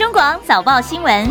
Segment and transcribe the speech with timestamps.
[0.00, 1.30] 中广早报新闻。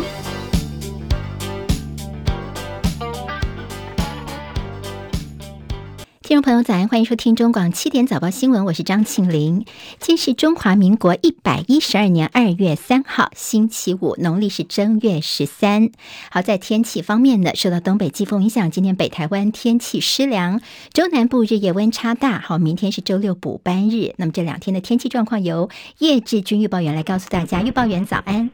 [6.21, 9.65] 听众朋友，早安，欢迎收听中广七点早报新闻，我是张庆玲。
[9.97, 15.89] 今天是中华民国一百一十二年二月三号，星期五，农历是正月十三。
[16.29, 20.61] 好，在天气方面呢，受到东北季风影响，今天北台湾天气湿凉，
[20.93, 22.37] 中南部日夜温差大。
[22.37, 27.63] 好，明天是周六补班日，那么这两天的天气状况由叶志军预报员来告诉大家。
[27.63, 28.51] 预报员早安，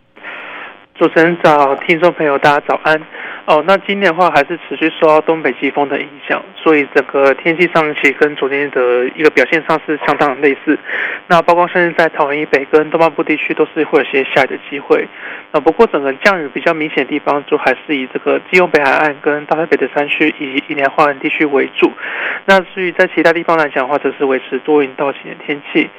[0.98, 2.98] 主持人早，听众朋友大家早安。
[3.44, 10.80] 哦，那今天的话还是持续受到东北季风的影响，所以整个天气上其实跟昨天的一个表现上是相当类似。
[11.28, 15.06] 那包括甚至在桃园以北跟东半部地区都是会有些下雨的机会。
[15.52, 21.92] 那不过整个降雨比较明显的地方，就还是以这个基隆北海岸跟大台北的山区以及宜兰花莲地区为主。
[22.46, 25.90] 那至于在其他地方来讲的话，则是维持多云到晴的天气。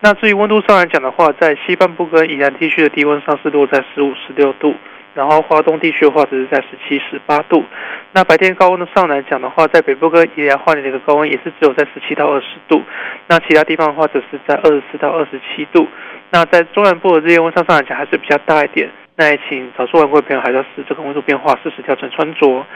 [0.00, 4.74] 那至于温度上来讲的话，在西半部跟宜兰地区的低温上是落在十五、十六度。
[5.14, 7.64] 然后，华东地区的话只是在十七、十八度。
[8.12, 12.82] 那白天高温的上来讲的话，在北部跟宜兰花莲的一个高温也是只有在十七到二十度。
[13.26, 15.88] 那其他地方的话，则是在二十四到二十七度。
[16.30, 18.90] 那在中南部的日夜温差上来讲，还是比较大一点。
[19.18, 22.66] 那也请早出晚归的朋友还是要视这个温度变化，适时调整穿着。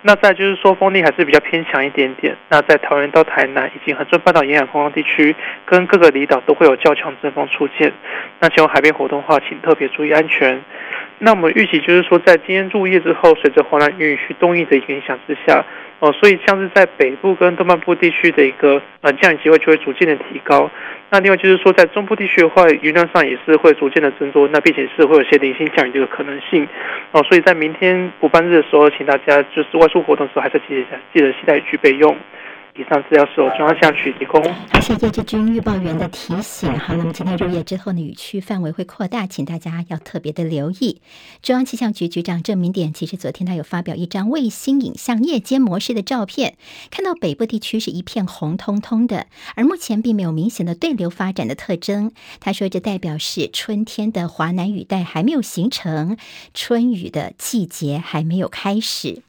[0.00, 2.34] 那再就是说，风力还是比较偏强一点点。
[2.48, 7.92] 那在桃园到台南以及恒春半岛沿海空旷地区，跟各个离岛都会有较强阵风出现。
[8.38, 10.62] 那前往海边活动的话，请特别注意安全。
[11.22, 15.62] 那我们预期就是说，在今天入夜之后，随着华南云系东移的影响之下，
[15.98, 20.70] 哦，所以像是在北部跟东半部地区的一个呃降雨机会就会逐渐的提高。
[21.10, 26.66] 那另外就是说，在中部地区的话，云量上也是会逐渐的增多，那并且是会有些零星降雨的一个可能性。
[27.12, 32.16] 哦，所以在明天补班日的时候，请大家就是外出活动的时候，还是记得记得携带雨具备用。
[32.80, 34.42] 以上资料是由中央气象局提供。
[34.80, 36.72] 谢谢叶志军预报员的提醒。
[36.78, 41.02] 好，那么今天入夜之后呢，雨区范围会扩大，请大家要特别的留意。
[41.42, 46.56] 中央气象局局长郑明典其实昨天他有发表一张卫星影像夜间模式的照片，
[46.90, 52.12] 看到北部地区是一片红彤彤的，而目前并没有明显的对流发展的特征。
[52.40, 56.16] 他说，这代表是春天的华南雨带还没有形成，
[56.54, 59.20] 春雨的季节还没有开始。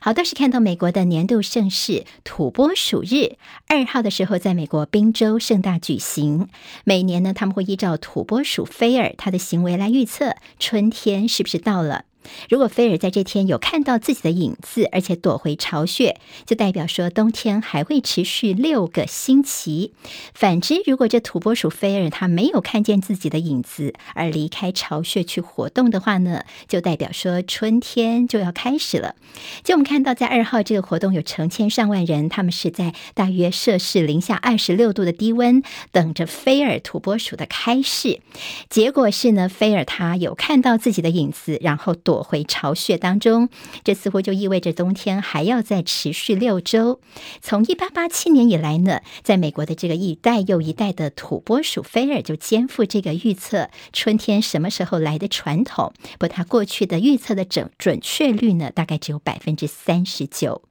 [0.00, 3.36] 好，倒是看到美国的年度盛事土拨鼠日，
[3.68, 6.48] 二号的时候在美国宾州盛大举行。
[6.84, 12.04] 每年呢，他们会依照土拨鼠菲尔他的行为来预测春天是不是到了。
[12.48, 19.92] 如果菲尔在这天有看到自己的影子，而且躲回巢穴，就代表说冬天还会持续六个星期。
[20.34, 29.14] 反之，如果这土拨鼠菲尔他没有看见自己的影子而离开巢穴去活动的话呢，就代表说春天就要开始了。
[29.62, 38.20] 就我们看到，在二号这个活动有成千上万人，他们是在大约摄氏零下二十六度的低温等着菲尔土拨鼠的开市。
[38.68, 43.48] 结果是呢，菲尔他有看到自己的影子，然后躲回巢穴当中，
[43.84, 47.00] 这似乎就意味着冬天还要再持续六周。
[47.40, 55.92] 从一八八七年以来呢，在美国的这个一代又一代的土拨鼠菲尔就肩负这个预测春天什么时候来的传统。
[56.18, 60.69] 不过，他过去的预测的准准确率呢，大概只有百分之三十九。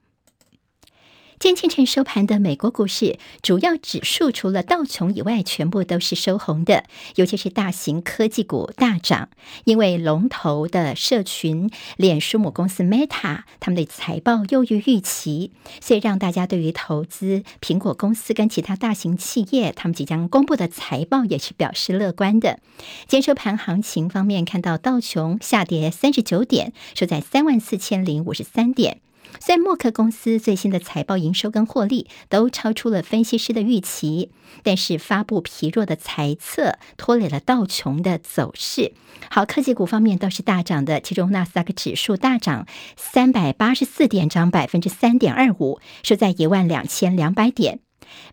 [1.39, 6.83] 今天清晨收盘的美国股市主要指数除了道琼以外，全部都是收红的，
[7.15, 9.29] 尤其是大型科技股大涨，
[9.63, 22.59] 因为龙头的社群脸书母公司 Meta 他们的财报优于预期，所以让大家对于投资苹果公司跟其他大型企业他们即将公布的财报也是表示乐观的。
[23.07, 28.99] 今天收盘行情方面，看到道琼下跌三十九点，收在三万四千零五十三点。
[29.39, 34.31] 虽然默克公司最新的财报营收跟获利都超出了分析师的预期，
[34.63, 38.93] 但是发布疲弱的财测拖累了道琼的走势。
[39.29, 47.79] 好，科技股方面倒是大涨的，其中纳斯达克指数大涨三百八十四点，涨百分之三点二五，收在一万两千两百点。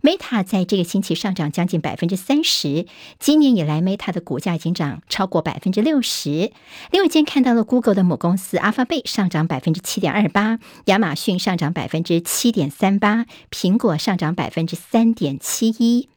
[0.02, 2.86] Meta 在这个星期上涨将近百分之三十，
[3.19, 6.53] 今年以来 Meta 的股价已经涨超过百分之六十。
[6.91, 16.09] 另外，今天看到了 Google 的母公司 Alphabet 上涨百分之七点二八，亚马逊上涨百分之七点三八，苹果上涨百分之三点七一。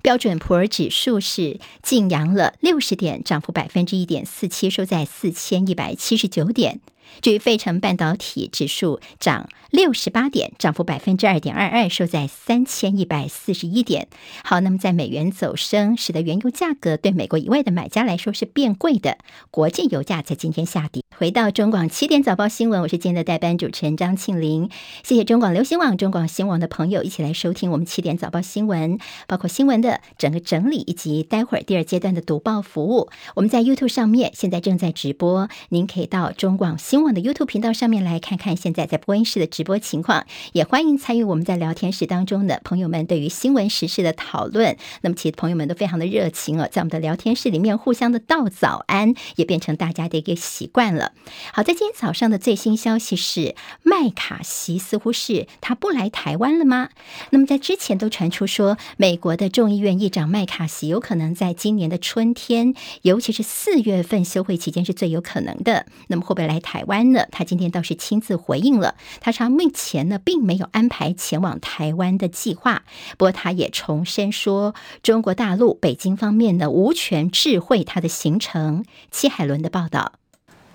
[0.00, 6.80] 标准普尔指数是劲扬了六十点，涨幅百分之一点四七，收在四千一百七十九点。
[7.20, 14.08] 至于费城半导体指数涨六十八点，涨幅百分之二点二二，收在三千一百四十一点。
[14.44, 19.18] 好，那么在美元走升，使得原油价格对美国以外的买家来说是变贵的。
[19.50, 21.02] 国际油价在今天下跌。
[21.16, 24.70] 回到中广七点早报新闻，我是今天的代班主持人张庆玲。
[25.02, 33.10] 谢谢中广流行网、中广新网的朋友一起来收听我们七点早报新闻，包括新闻的整个整理以及待会儿第二阶段的读报服务。
[33.34, 44.76] 我们在 YouTube 上面现在正在直播，您可以到中广新网的 YouTube 频道上面来看看现在在播音室的直播情况，也欢迎参与我们在聊天室当中的朋友们对于新闻时事的讨论。
[45.02, 51.12] 那么，其实朋友们都非常的热情哦，在我们的聊天室里面互相的道早安，也变成大家的一个习惯了。
[51.52, 56.88] 好，在今天早上的最新消息是，麦卡锡似乎是他不来台湾了吗？
[57.30, 65.86] 那么在之前都传出说，美国的众议院议长麦卡锡有可能在今年的春天，尤其是四月份休会期间是最有可能的。
[66.08, 67.26] 那么会不会来台湾呢？
[67.30, 72.82] 他今天倒是亲自回应了，他说目前呢并没有安排前往台湾的计划。
[73.16, 78.84] 不过他也重申说，中国大陆北京方面呢无权智慧他的行程。
[79.12, 80.17] 戚海伦的报道。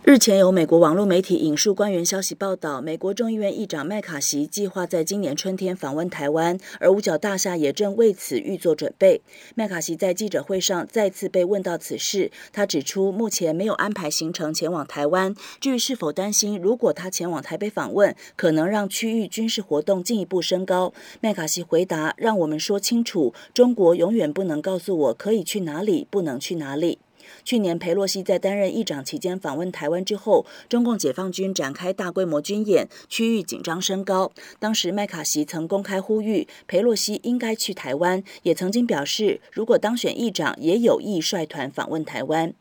[0.05, 9.21] 日前有美国网络媒体引述官员消息报道，美国众议院议长麦卡锡计划在今年春天访问台湾，而五角大厦也正为此预做准备。
[9.55, 15.33] 麦卡锡在记者会上再次被问到此事，他指出目前没有安排行程前往台湾。
[15.61, 26.99] 至于是否担心，如果他前往台北访问，可能让区域军事活动进一步升高，麦卡锡回答：“让我们说清楚，中国永远不能告诉我可以去哪里，不能去哪里。”
[27.43, 34.31] 去年，裴洛西在担任议长期间访问台湾之后，中共解放军展开大规模军演，区域紧张升高。
[34.59, 42.53] 当时，麦卡锡曾公开呼吁裴洛西应该去台湾，也曾经表示，如果当选议长，也有意率团访问台湾。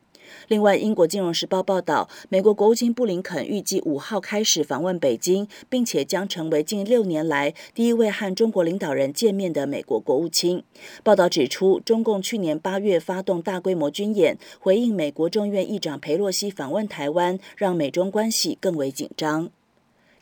[0.49, 10.63] 另外，英国《金融时报》报道，美国国务卿布林肯预计五号开始访问北京，并且将成为近六年来第一位和中国领导人见面的美国国务卿。
[11.03, 19.51] 报道指出，中共去年八月发动大规模军演，回应美国众院议长佩洛西访问台湾，让美中关系更为紧张。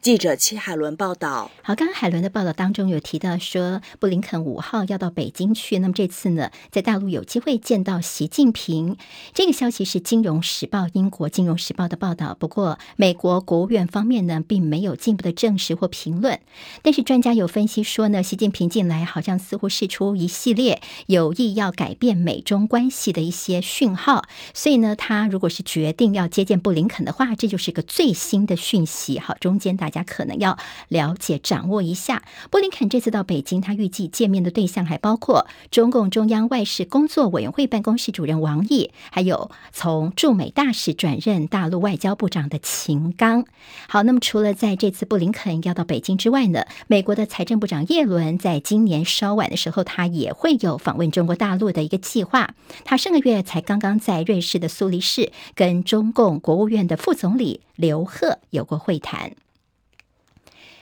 [0.03, 1.51] 记者戚海伦报道。
[1.63, 5.79] 好，刚刚海伦的报道当中有提到说，布林肯五号要到北京去。
[5.81, 8.97] 那么这次呢，在大陆有机会见到习近平。
[9.35, 12.35] 这个消息是《金融时报》英国《金融时报》的报道。
[12.41, 16.41] 不过，美国国务院方面呢，并没有进一步的证实或评论。
[16.81, 24.25] 但是专家有分析说呢，习近平近来好像似乎释出一系列有意要改变美中关系的一些讯号。
[24.55, 29.19] 所以呢，他如果是决定要接见布林肯的话，这就是一个最新的讯息。
[29.19, 29.90] 好，中间大。
[29.91, 30.57] 大家可能要
[30.87, 43.45] 了解、掌握一下，布林肯这次到北京，他预计见面的对象还包括中共中央外事工作委员会办公室主任王毅，还有从驻美大使转任大陆外交部长的秦刚。
[43.89, 52.55] 好，那么除了在这次布林肯要到北京之外呢，美国的财政部长叶伦在今年稍晚的时候，他也会有访问中国大陆的一个计划。
[52.85, 59.33] 他上个月才刚刚在瑞士的苏黎世跟中共国务院的副总理刘鹤有过会谈。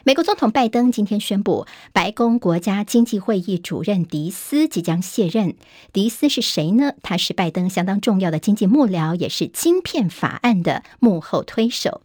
[0.04, 5.54] 美国总统拜登今天宣布，白宫国家经济会议主任迪斯即将卸任。
[5.92, 6.92] 迪斯是谁呢？
[7.02, 12.02] 他是拜登相当重要的经济幕僚，也是晶片法案的幕后推手。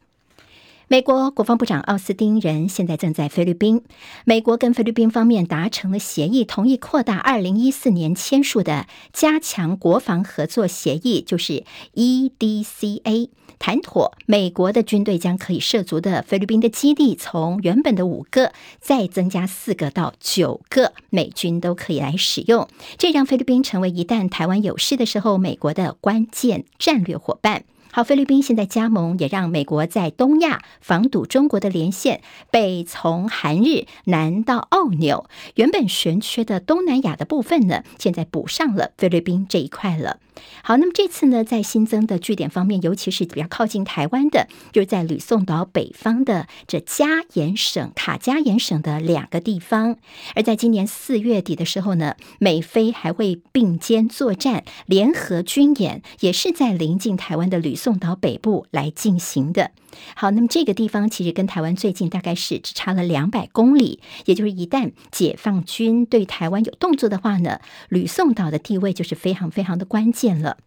[0.90, 3.84] 美国国防部长奥斯汀人现在正在菲律宾。
[4.26, 11.64] 美国跟菲律宾方面达成了协议，同意扩大二零一四年签署的加强国防合作协议，就是
[11.96, 13.30] EDCA。
[13.60, 18.52] 谈妥，美国的军队将可以涉足的菲律宾的基地，从原本的五个
[18.82, 22.68] 再增加四个到九个，美军都可以来使用。
[22.98, 27.64] 这让菲律宾成为一旦台湾有事的时候，美国的关键战略伙伴。
[27.96, 40.18] 好，菲律宾现在加盟，也让美国在东亚防堵中国的连线，北从韩日，南到澳纽，原本悬缺的东南亚的部分呢，现在补上了菲律宾这一块了。
[40.64, 49.98] 好，那么这次呢，在新增的据点方面，尤其是比较靠近台湾的，就是在吕宋岛北方的这加延省、卡加延省的两个地方。
[50.34, 59.72] 而在今年四月底的时候呢，美菲还会并肩作战，联合军演，也是在临近台湾的吕宋岛北部来进行的。
[60.16, 64.00] 好，那么这个地方其实跟台湾最近，大概是只差了两百公里。
[64.24, 67.60] 也就是一旦解放军对台湾有动作的话呢，
[67.90, 70.60] 吕宋岛的地位就是非常非常的关键了。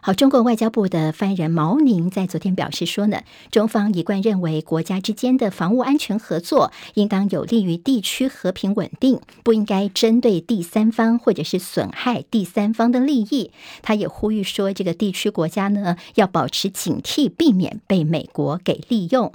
[0.00, 13.50] 好，中国外交部的发言人毛宁在昨天表示说呢，中方一贯认为，国家之间的防务安全合作应当有利于地区和平稳定，不应该针对第三方或者是损害第三方的利益。
[13.82, 19.32] 他也呼吁说，这个地区国家呢要保持警惕，避免被美国给利用。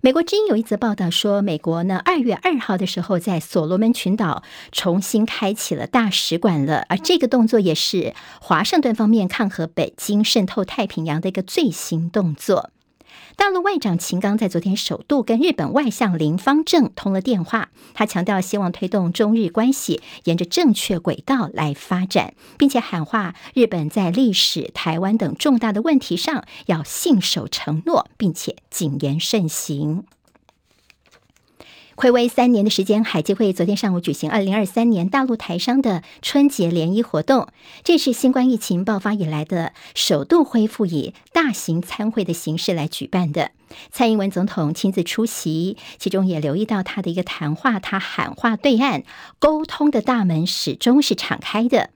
[0.00, 12.70] 美国之音有一则报道说，美国呢二月二号的时候在所罗门群岛重新开启了大使馆了，而这个动作也是华盛顿方面抗衡北京渗透太平洋的一个最新动作。
[13.38, 30.02] 大陆外长秦刚在昨天首度跟日本外相林方正通了电话，他强调希望推动中日关系沿着正确轨道来发展，并且喊话日本在历史、台湾等重大的问题上要信守承诺，并且谨言慎行。
[31.98, 37.48] 暌违三年的时间，海基会昨天上午举行二零二三年大陆台商的春节联谊活动，
[37.82, 43.50] 这是新冠疫情爆发以来的首度恢复以大型参会的形式来举办的。
[43.90, 49.02] 蔡英文总统亲自出席，其中也留意到他的一个谈话，他喊话对岸，
[49.40, 51.90] 沟通的大门始终是敞开的。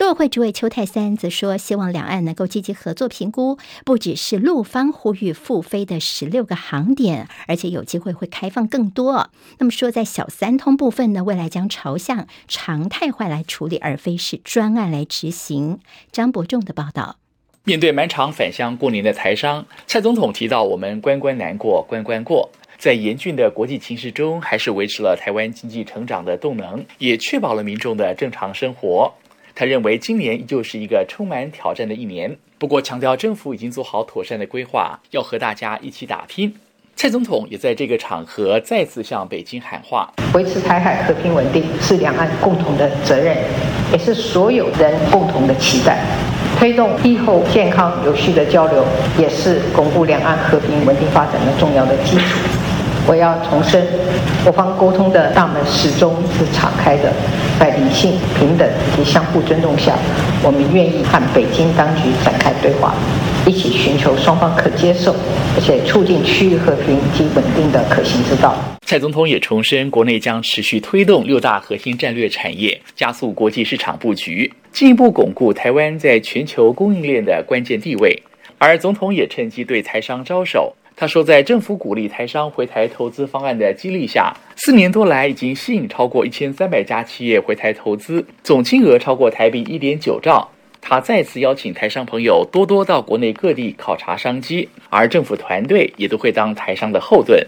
[0.00, 9.28] 陆委会主委邱太三则说，希望两岸能够积极合作评估，不只是陆方呼吁复飞的十六个航点，而且有机会会开放更多。
[9.58, 15.80] 那么说，在小三通部分呢，未来将朝向常态化来处理，而非是专案来执行。
[16.10, 17.16] 张伯仲的报道。
[17.64, 29.12] 面对满场返乡过年的台商，蔡总统提到，我们关关难过关关过，在严峻的国际情势中，还是维持了台湾经济成长的动能，也确保了民众的正常生活。
[29.60, 36.50] 他认为今年依旧是一个充满挑战的一年，不过强调政府已经做好妥善的规划，要和大家一起打拼。
[36.96, 43.36] 蔡总统也在这个场合再次向北京喊话：维持台海和平稳定是两岸共同的责任，
[43.92, 46.06] 也是所有人共同的期待。
[46.58, 48.82] 推动疫后健康有序的交流，
[49.18, 52.59] 也是巩固两岸和平稳定发展的重要的基础。
[53.10, 53.84] 我要重申，
[54.46, 57.12] 我方沟通的大门始终是敞开的，
[57.58, 59.98] 在理性、平等及相互尊重下，
[60.44, 62.94] 我们愿意和北京当局展开对话，
[63.44, 65.12] 一起寻求双方可接受，
[65.56, 68.54] 而且促进区域和平及稳定的可行之道。
[68.86, 78.22] 蔡总统也重申，国内将持续推动六大核心战略产业，加速国际市场布局，进一步巩固台湾在全球供应链的关键地位。
[78.58, 80.76] 而总统也趁机对台商招手。
[81.00, 90.46] 他说，在政府鼓励台商回台投资方案的激励下，四年多来已经吸引超过一千三百家企业回台投资，总金额超过台币一点九兆。
[90.78, 97.46] 他再次邀请台商朋友多多到国内各地考察商机，而政府团队也都会当台商的后盾。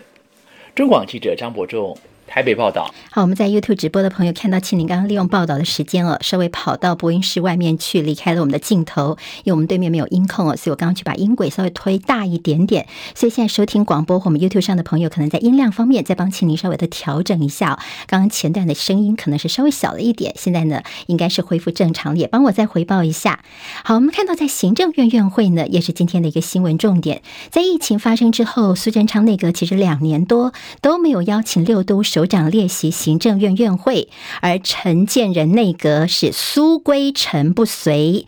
[0.75, 1.95] 中广记者张伯仲。
[2.33, 2.91] 台北报道。
[3.11, 12.87] 好，我们在 YouTube 直播的朋友看到庆玲刚刚利用报道的时间哦，稍微跑到播音室外面去，离开了我们的镜头，因为我们对面没有音控哦，所以我刚刚去把音轨稍微推大一点点。
[13.15, 17.79] 所以现在收听广播或我们 YouTube 上的朋友，可能在音量方面再帮庆玲稍微的调整一下。
[18.07, 23.45] 刚刚前段的声音可能是稍微小了一点，现在呢应该是恢复正常了，也帮我再回报一下。
[23.85, 27.21] 好，我们看到在行政院院会呢，也是今天的一个新闻重点。
[27.51, 32.22] 在疫情发生之后，苏贞昌内阁其实两年多都没有邀请六都首。
[32.23, 34.09] 首长列席行政院院会，
[34.41, 38.27] 而陈建仁内阁是苏归陈不随。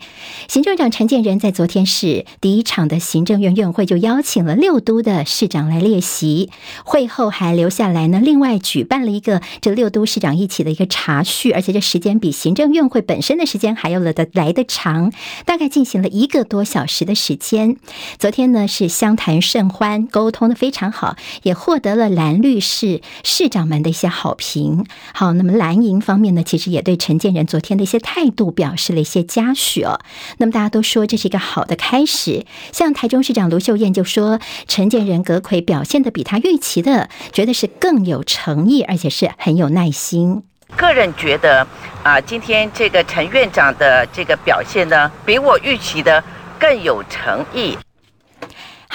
[0.49, 6.49] 行政长陈建仁在昨天是第一场的行政院院会，就邀请了六都的市长来列席。
[6.83, 15.13] 会后还留下来呢，另外举办了一个这六都市长一起的一个茶叙，而且这时间比行政院会本身的时间还要来的来得长，
[15.45, 17.77] 大概进行了一个多小时的时间。
[18.19, 24.83] 昨天呢是相谈甚欢，沟通的非常好，也获得了蓝绿市市长们的一些好评。
[25.13, 30.01] 好，那么蓝营方面呢，其实也对陈建仁昨天的一些态度表示了一些嘉许哦。
[30.39, 32.45] 那么大家都说这是一个好的开始。
[32.71, 40.41] 像台中市长卢秀燕就说，陈建仁阁揆表现的比他预期的，觉得是更有诚意，而且是很有耐心。
[40.75, 41.65] 个人觉得
[42.03, 46.21] 啊，今天这个陈院长的这个表现呢，比我预期的
[46.59, 47.77] 更有诚意。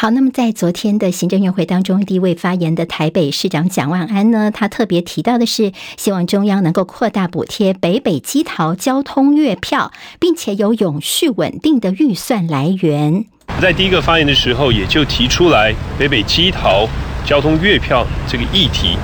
[0.01, 13.27] 好，那么在昨天的行政院会当中，第一位发言的台北市长蒋万安呢，他特别提到的是，希望中央能够扩大补贴北北基桃交通月票，并且有永续稳定的预算来源。
[13.61, 16.89] 在第一个发言的时候，也就提出来北北基桃
[17.27, 18.97] 交通月票这个议题，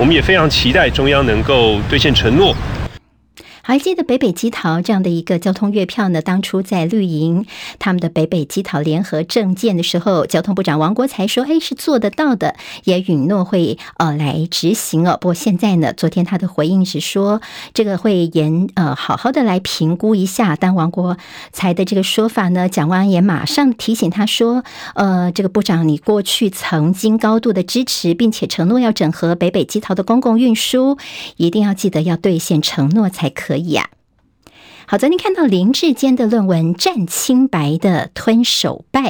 [0.00, 2.52] 我们也非常期待中央能够兑现承诺。
[3.62, 6.22] 还记得北北基桃这样的一个交通月票呢？
[6.22, 7.46] 当初在绿营
[7.78, 17.40] 他们的北北基桃联合政见的时候，交通部长王国材说：“哎，是做得到的，也允诺会呃来执行哦。”不过现在呢，昨天他的回应是说，
[17.74, 20.56] 这个会严呃好好的来评估一下。
[20.56, 21.16] 但王国
[21.52, 24.64] 材的这个说法呢，蒋万安也马上提醒他说
[24.94, 30.98] ：“呃，这个部长，你过去曾经高度的支持，并且承诺要整合北北基桃的公共运输，
[31.36, 33.90] 一定要记得要兑现承诺才可可以啊。”
[34.86, 39.00] 好，昨天看到林志坚的论文《战清白的吞手败》。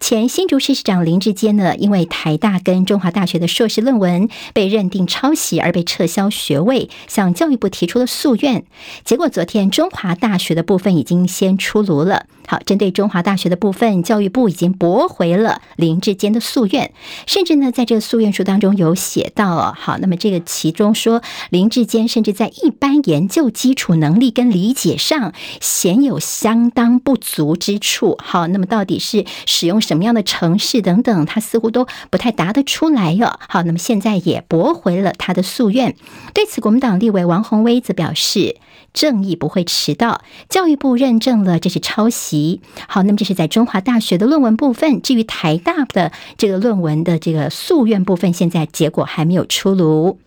[0.00, 8.64] 前新竹市市长林志坚呢，因为台大跟中华大学的硕士论文被认定抄袭而被撤销学位，向教育部提出了诉愿。
[9.04, 12.26] 结果昨天中华大学的部分已经先出炉了。
[12.46, 16.92] 好，针对中华大学的部分，教育部已经驳回了林志坚的诉愿，
[17.26, 28.18] 甚至呢，在这个诉愿书当中有写到，好，那么这个其中说林志坚甚至在一般研究基础能力跟理解上显有相当不足之处。
[28.22, 29.24] 好，那么到底是
[29.64, 33.38] 使用什么样的程式等等，他似乎都不太答得出来哟。
[33.48, 35.96] 好，那么现在也驳回了他的诉愿。
[36.34, 38.56] 对此，国民党立委王鸿薇则表示，
[38.92, 42.60] 正义不会迟到，教育部认证了这是抄袭。
[42.86, 45.00] 好，那么这是在中华大学的论文部分。
[45.00, 50.18] 至于台大的这个论文的这个诉愿部分，现在结果还没有出炉。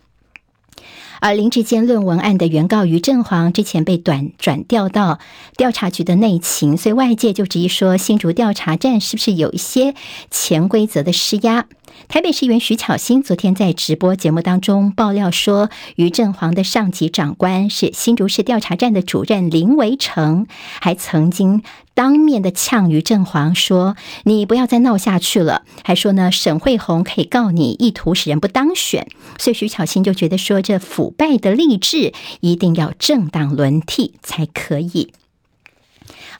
[1.20, 5.18] 而林志坚论文案的原告于振煌之前被短转调到
[5.56, 9.94] 调查局的内勤，所以外界就质疑说，新竹调查站是不是有一些
[10.30, 11.66] 潜规则的施压？
[12.08, 20.46] 台北市议员徐巧芯昨天在直播节目当中爆料说，于振煌的上级长官是新竹市调查站的主任林维成，
[20.80, 29.06] 还曾经当面的呛于振煌说：“你不要再闹下去了。”还说呢，沈慧红可以告你意图使人不当选。
[29.38, 35.12] 所以徐巧芯就觉得说，这腐败的励志一定要政党轮替才可以。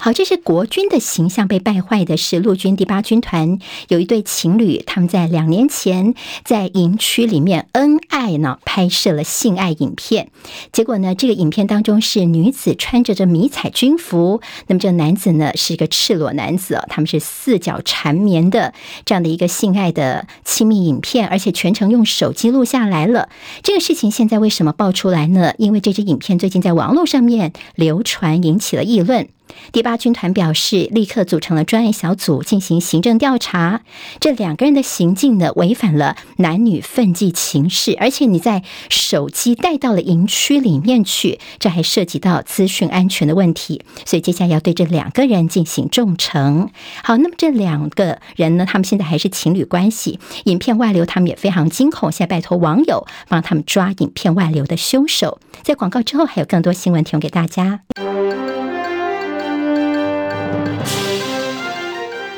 [0.00, 6.14] 好，这是国军的形象被败坏的是陆军第八军团有一对情侣，他们在两年前
[6.45, 10.31] 在营区里面恩爱呢，拍摄了性爱影片。
[10.73, 18.73] 结果呢，这个影片当中是女子穿着着迷彩军服，那么这男子呢是一个赤裸男子，他们是四脚缠绵的
[19.05, 23.28] 这样的一个性爱的亲密影片，而且全程用手机录下来了。
[23.64, 25.55] 这个事情现在为什么爆出来呢？
[25.59, 29.28] 因为这支影片最近在网络上面流传，引起了议论。
[29.73, 33.83] 第八军团表示，立刻组成了专案小组进行行政调查。
[34.21, 43.83] 这两个人的行径呢，违反了男女分际情事，而且你在手机带到了营区里面去，这还涉及到资讯安全的问题。
[44.05, 46.69] 所以接下来要对这两个人进行重惩。
[47.02, 52.11] 好，那么这两个人呢，他们现在还是情侣关系，影片外流，他们也非常惊恐。
[52.11, 55.38] 现在拜托网友帮他们抓影片外流的凶手。
[55.62, 57.81] 在广告之后，还有更多新闻提供给大家。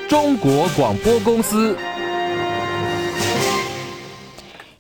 [0.09, 1.77] 中国广播公司。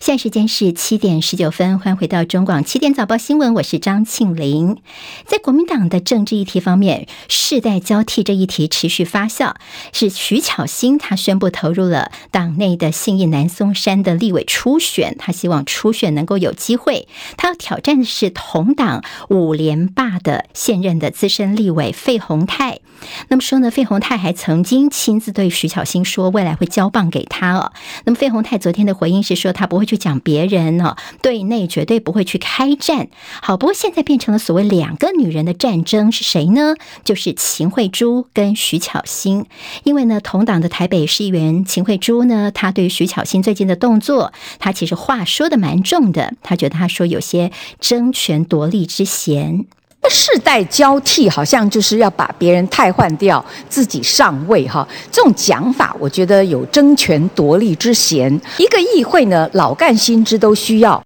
[0.00, 4.78] 现在时间是七点十九分，欢迎回到中广七点早报新闻，我是张庆玲。
[5.26, 9.56] 在国民党的政治议题方面，世代交替这议题持续发酵，
[9.92, 17.06] 是徐巧芯他宣布投入了党内的信义南松山的立委初选，他希望初选能够有机会。
[17.36, 22.80] 他要挑战的是同党五连霸的现任的资深立委费鸿泰。
[23.28, 27.72] 那么说呢，费鸿泰还曾经亲自对徐巧芯说，未来会交棒给他哦。
[28.04, 29.89] 那么费鸿泰昨天的回应是说，他不会。
[29.90, 33.08] 去讲别人呢，对内绝对不会去开战。
[33.42, 36.76] 好，不过现在变成了所谓两个女人的战争，是谁呢？
[37.02, 39.46] 就是秦慧珠跟徐巧芯。
[39.82, 46.34] 因为呢，同党的台北市议员秦慧珠呢，她对于徐巧芯最近的动作，她其实话说的蛮重的。
[46.42, 47.50] 她觉得她说有些
[47.80, 49.66] 争权夺利之嫌。
[50.02, 54.86] 那世代交替，好像就是要把别人汰换掉，自己上位哈。
[55.12, 58.32] 这种讲法，我觉得有争权夺利之嫌。
[58.58, 61.02] 一个议会呢，老干新知都需要。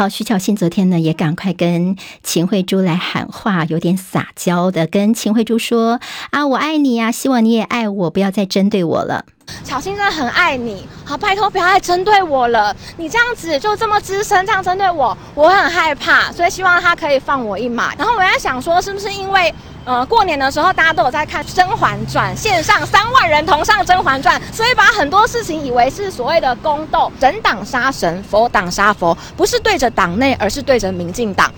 [0.00, 6.00] 好，徐巧芯昨天呢，也赶快跟秦慧珠来喊话，有点撒娇的跟秦慧珠说
[6.32, 9.26] ：“啊，我爱你呀，希望你也爱我，不要再针对我了。”
[9.62, 12.74] 巧芯真的很爱你，好，拜托不要再针对我了。
[12.96, 17.94] 你这样子就这么资深，这样针对我，我很害怕，所以希望他可以放我一马。
[17.96, 19.54] 然后我在想说，是不是因为
[19.90, 31.52] 呃过年的时候大家都有在看《甄嬛传》，线上三万人同上《甄嬛传》，所以把很多事情以为是所谓的宫斗，神挡杀神，佛挡杀佛，不是对着党内，而是对着民进党。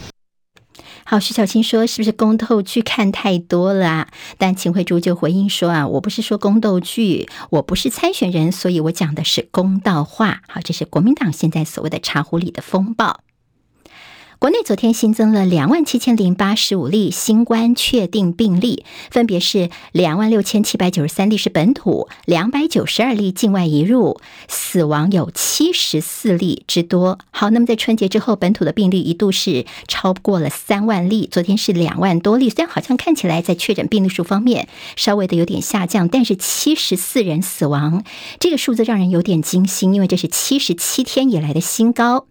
[1.05, 13.21] 好，徐小青说：“是不是宫斗剧看太多了啊？”但秦慧珠就回应说：“啊，我不是说宫斗剧，我不是参选人，所以我讲的是公道话。”好，这是国民党现在所谓的茶壶里的风暴。
[14.43, 27.21] 国内昨天新增了两万七千零八十五例新冠确定病例，分别是两万六千七百九十三例是本土，两百九十二例境外移入，死亡有七十四例之多。
[27.31, 38.03] 好，那么在春节之后，本土的病例一度是超过了三万例，昨天是两万多例，虽然好像看起来在确诊病例数方面稍微的有点下降，但是七十四人死亡，
[38.41, 42.27] 这个数字让人有点惊心，因为这是七十七天以来的新高。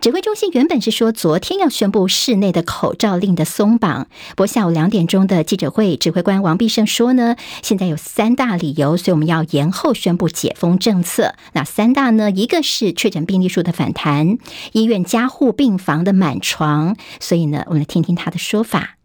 [0.00, 11.34] 指挥中心原本是说昨天要宣布室内的口罩令的松绑，不过下午两点钟的记者会，指挥官王必胜说呢，现在有三大理由，所以我们要延后宣布解封政策。
[11.52, 14.38] 那三大呢，一个是确诊病例数的反弹，
[14.72, 18.95] 医院加护病房的满床，所以呢，我们来听听他的说法。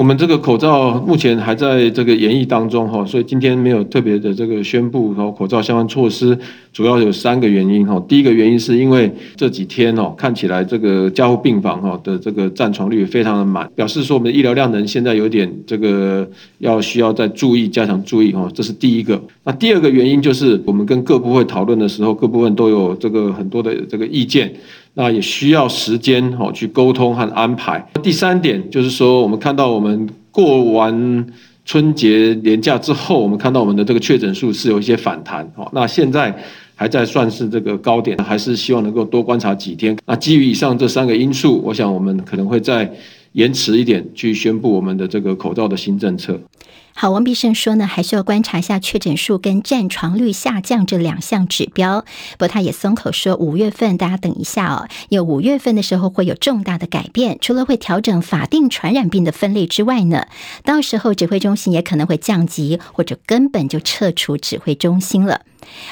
[0.00, 6.34] 我们这个口罩目前还在这个研议当中哈，所以今天没有特别的这个宣布和口罩相关措施，
[6.72, 8.02] 主要有三个原因哈。
[8.08, 16.26] 第一个原因是因为这几天哦，看起来这个加护病房哈的这个占床率非常的满，表示说我们的医疗量能现在有点这个
[16.60, 19.22] 要需要再注意加强注意哈，这是第一个。
[19.44, 24.50] 那第二个原因就是我们跟各部会讨论的时候，各部分都有这个很多的这个意见。
[24.94, 27.84] 那也需要时间哦去沟通和安排。
[28.02, 31.26] 第三点就是说，我们看到我们过完
[31.64, 35.68] 春节年假之后，我们看到我们的这个确诊数是有一些反弹哦。
[35.72, 36.36] 那现在
[36.74, 39.96] 还在算是这个高点，还是希望能够多观察几天。
[40.06, 42.90] 那基于以上这三个因素，我想我们可能会再
[43.32, 46.40] 延迟一点去宣布我们的这个口罩的新政策。
[46.94, 52.02] 好，王必胜说呢，还需要观察一下确诊数跟占床率下降这两项指标。
[52.32, 60.26] 不过他也松口说，五月份大家等一下哦，因为五月份的时候会有重大的改变，除了会调整法定传染病的分类之外呢，
[60.64, 65.42] 到时候指挥中心也可能会降级或者根本就撤除指挥中心了。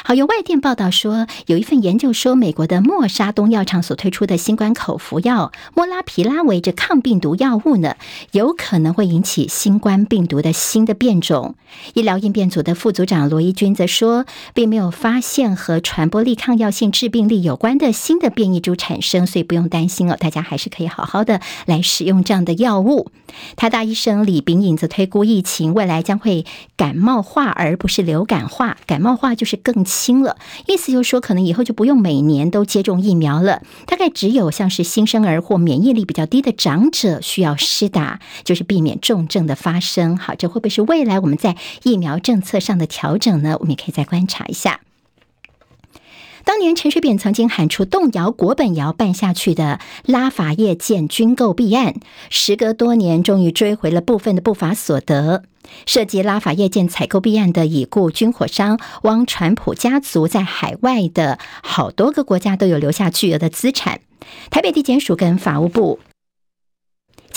[0.02, 7.94] 好，有外电报道说，有一份研究说，美国的默沙东药厂所推出的新冠口服药莫拉皮拉韦这抗病毒药物呢，
[8.32, 11.54] 有可能会引起新冠病毒的新的变种。
[11.94, 23.12] 医疗应变组的副组长罗一军则说，并没有发现和传播力、抗药性、致病力有关的新的变异株产生，所以不用担心哦，大家还是可以好好的来使用这样的药物。
[23.54, 26.44] 台大医生李秉颖则推估，疫情未来将会
[26.76, 28.76] 感冒化，而不是流感化。
[28.84, 29.56] 感冒化就是。
[29.68, 33.60] 更轻了，意思就是说，可能以后就不用每年都接种疫苗了。
[33.86, 40.16] 大概只有像是新生儿或免疫力比较低的长者需要施打，就是避免重症的发生。
[40.16, 43.56] 好，这会不会是未来我们在疫苗政策上的调整呢？
[43.60, 44.80] 我们也可以再观察一下。
[46.44, 51.96] 当年陈水扁曾经喊出动摇国本摇办下去的拉法叶舰军购弊案，
[52.30, 55.42] 时隔多年，终于追回了部分的不法所得。
[55.84, 64.00] 涉及拉法叶舰采购弊案的已故军火商汪传普家族，在海外的好多个国家都有留下巨额的资产。
[64.48, 66.00] 台北地检署跟法务部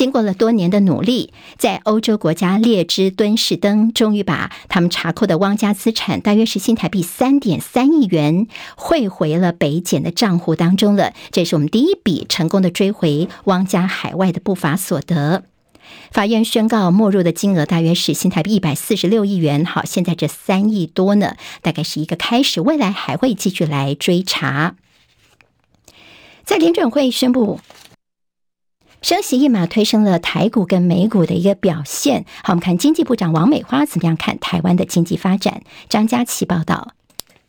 [0.01, 11.13] 经过了多年的努力，在欧洲国家列支敦士登，终于把他们查扣的汪家资产，大约是新台币三点三亿元，汇回了北检的账户当中了。
[11.29, 15.43] 这是我们第一笔成功的追回汪家海外的不法所得。
[16.09, 19.63] 法院宣告没入的金额大约是新台币一百四十六亿元。
[19.63, 24.75] 好，现在这三亿多呢，大概是一个开始，未来还会继续来追查。
[26.43, 27.59] 在联准会宣布
[29.01, 32.23] 升息一码，推升了台股跟美股的一个表现。
[32.43, 35.63] 好，我们看经济部长王美花怎么样看台湾的经济发展。
[35.89, 36.93] 张佳琪报道。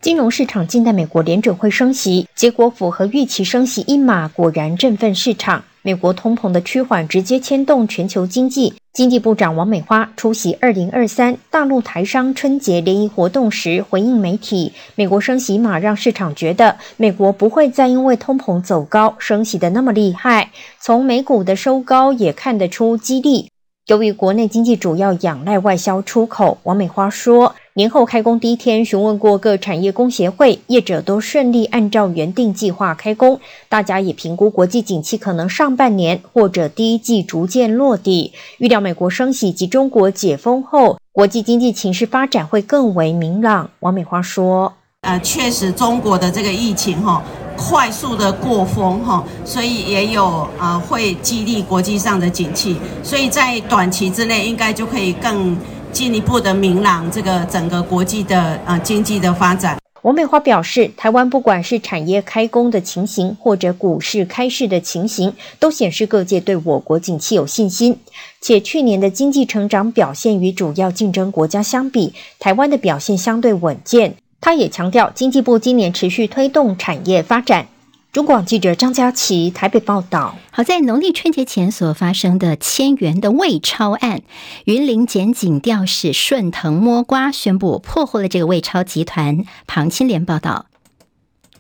[0.00, 5.62] 金融市场近代美国联准会升息，结果符合预期升息一码，果然振奋市场。
[5.82, 8.72] 美国通膨的趋缓直接牵动全球经济。
[8.92, 20.50] 经济部长王美花出席二零二三大陆台商春节联谊活动时回应媒体：“美国升息码让市场觉得美国不会再因为通膨走高升息的那么厉害。
[20.78, 23.48] 从美股的收高也看得出激励。
[23.86, 33.40] 由于国内经济主要仰赖外销出口，王美花说。”年后开工第一天，询问过各产业工协会，业者都顺利按照原定计划开工。
[33.70, 38.34] 大家也评估国际景气可能上半年或者第一季逐渐落地。
[38.58, 43.70] 预料美国升息及中国解封后，国际经济情势发展会更为明朗。
[43.80, 47.22] 王美花说：“呃，确实中国的这个疫情哈，
[47.56, 55.56] 快速的过峰哈，所以也有呃会激励国际上的景气，所以在短期之内应该就可以更。”
[55.92, 59.78] 进一步的明朗，这个整个国际的呃经济的发展。
[60.00, 67.96] 王美花表示，台湾不管是产业开工的情形，或者股市开市的情形，都显示各界对我国景气有信心。
[68.40, 74.16] 且去年的经济成长表现与主要竞争国家相比，台湾的表现相对稳健。
[74.40, 77.68] 他也强调，经济部今年持续推动产业发展。
[78.12, 80.36] 中广记者张佳琪台北报道。
[80.50, 84.20] 好，在农历春节前所发生的千元的伪钞案，
[84.66, 89.42] 云林检警调使顺藤摸瓜，宣布破获了这个伪钞集团。
[89.66, 90.66] 庞青莲报道。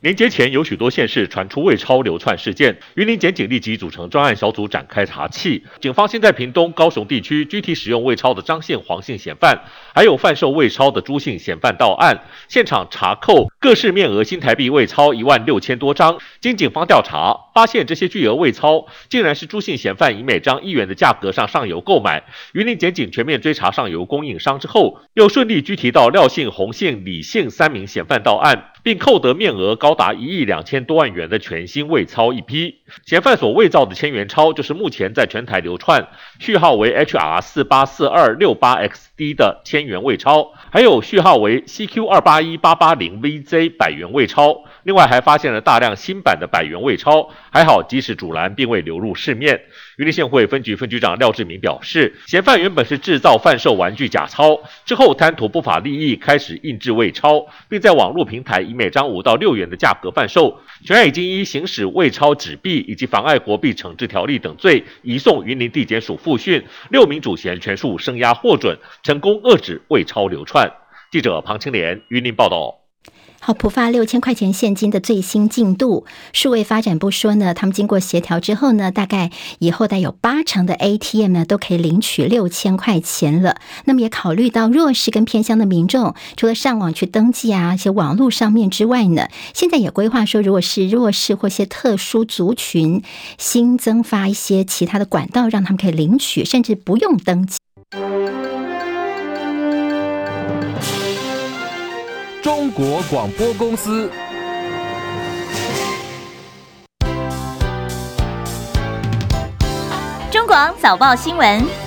[0.02, 5.62] 年节前有许多县市传出伪钞流窜事件，云林检警立即组成专案小组展开查缉。
[5.80, 9.62] 警方先在屏东、高雄地区具体使用伪钞的张姓、黄姓嫌犯，
[9.94, 16.18] 还有贩售伪钞的朱姓嫌犯到案，现场查扣各市面额新台币伪钞一万六千多张。
[16.40, 22.24] 经警方调查，发现这些巨额未超竟然是朱姓嫌犯以每张一元的价格上上游购买。
[22.54, 28.70] 云林检警全面追查上游供应商之后，又顺利拘提到廖姓、洪姓、李姓三名嫌犯到案。
[28.84, 44.64] 并扣得面额高达一亿两千多万元的全新未超一批，嫌犯所伪造的千元钞就是目前在全台流窜，序号为 HR 四八四二六八 XD 的千元伪钞，还有序号为 CQ 二八一八八零 VZ 百元伪钞。
[44.84, 49.62] 另外还发现了大量新版的百元伪钞，还好即使阻拦，并未流入市面。
[50.02, 60.58] 云林县会分局分局长廖志明表示，嫌犯原本是制造贩售玩具假钞，之后贪图不法利益，开始印制伪钞，并在网络平台以每张五到六元的价格贩售。
[60.84, 66.64] 全案已经依行使伪钞纸币以及妨碍国币惩治条例等罪，移送云林地检署复讯。
[66.90, 70.68] 六名主嫌全数声押获准，成功遏止伪钞流窜。
[71.12, 72.81] 记者庞青莲云林报道。
[73.44, 83.56] 好，普发六千块钱现金的最新进度，数位发展部说呢，他们经过协调之后呢，大概以后带有八成的 ATM 呢都可以领取六千块钱了。
[83.84, 93.02] 那么也考虑到弱势跟偏乡的民众，除了上网去登记啊，一些网络上面之外呢，现在也规划说，如果是弱势或一些特殊族群，
[93.38, 97.58] 新增发一些其他的管道，让他们可以领取，甚至不用登记。
[102.42, 104.10] 中国广播公司。
[110.28, 111.81] 中广早报新闻。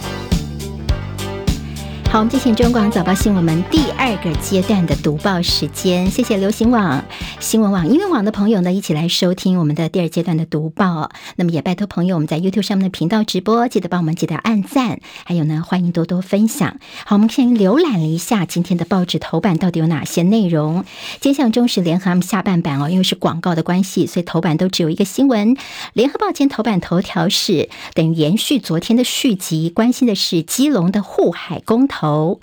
[2.16, 6.10] 好，我们进行中广早报新闻，我们第二个阶段的读报时间。
[6.10, 7.04] 谢谢流行网、
[7.42, 11.12] 新闻网、音乐网的朋友呢，一起来收听我们的第二阶段的读报。
[11.36, 16.80] 那么也拜托朋友，我们在 YouTube 上面的频道直播，记得帮我们记得按赞，还有呢，欢迎多多分享。
[17.06, 20.86] 好，我们先浏览了一下今天的报纸头版到底有哪些内容。
[21.20, 25.58] 今天像中时联合他们下半版哦，因为是广告的关系，所以头版都只有一个新闻。
[25.92, 32.05] 联合报今天头版头条是等于延续昨天的续集，关心的是基隆的护海公投。
[32.06, 32.40] 投，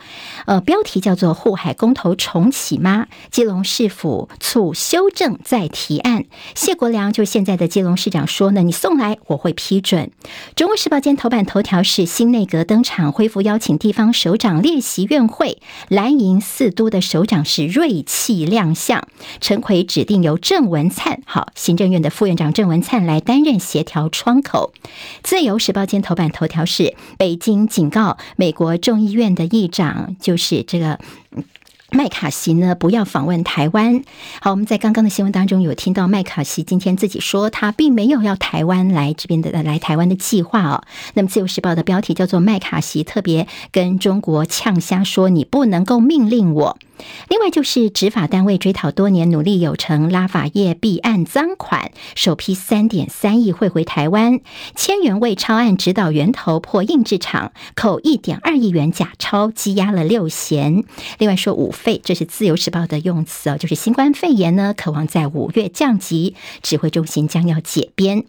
[0.47, 3.07] 呃，标题叫做“护海公投重启吗？
[3.31, 6.25] 基隆市府促修正再提案”。
[6.57, 10.11] 谢国良就现在的基隆市长说呢，你送来我会批准。
[10.57, 15.59] 中国时报今天头版头条是新内阁登场，恢复邀请地方首长列席院会。
[15.89, 19.07] 蓝营四都的首长是锐气亮相，
[19.41, 24.73] 陈奎指定由郑文灿，好，行政院的副院长郑文灿来担任协调窗口。
[25.23, 29.42] 自由时报今天头版头条是北京警告美国众议院的。
[29.45, 30.99] 议长就是这个
[31.91, 34.03] 麦卡锡呢，不要访问台湾。
[34.41, 40.85] 好，我们在刚刚的新闻当中有听到麦卡锡今天自己说，他并没有要台湾来这边的来台湾的计划哦。
[41.15, 46.79] 那么《自由时报》的标题叫做“麦卡锡特别跟中国呛瞎说，你不能够命令我”。
[47.29, 54.41] 另外就是执法单位追讨多年努力有成，拉法叶弊案赃款首批三点三亿汇回台湾，
[54.75, 60.85] 千元伪钞案指导源头破印制厂，扣一点二亿元假钞，羁押了六嫌。
[61.19, 68.25] 另外说五费，这是自由时报的用词哦，就是新冠肺炎呢，渴望在五月降级，指挥中心将要解编。